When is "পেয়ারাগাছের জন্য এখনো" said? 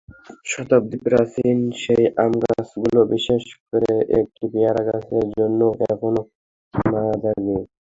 4.53-6.21